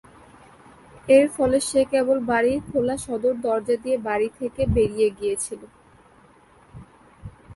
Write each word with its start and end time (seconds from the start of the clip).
এর 1.07 1.25
ফলে 1.35 1.57
সে 1.69 1.81
কেবল 1.91 2.17
বাড়ির 2.29 2.59
খোলা 2.67 2.95
সদর 3.05 3.33
দরজা 3.45 3.75
দিয়ে 3.83 3.97
বাড়ি 4.07 4.29
থেকে 4.39 4.61
বেরিয়ে 4.75 5.09
গিয়েছিল। 5.17 5.61